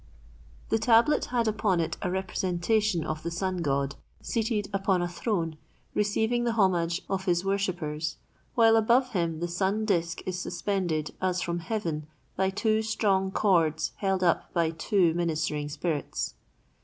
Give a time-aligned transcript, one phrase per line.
[0.69, 5.59] The tablet had upon it a representation of the Sun God, seated upon a throne
[5.93, 8.15] receiving the homage of his worshippers,
[8.55, 13.91] while above him the sun disc is suspended as from heaven by two strong cords
[13.97, 16.33] held up by two ministering spirits.